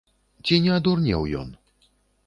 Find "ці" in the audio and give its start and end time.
0.47-0.57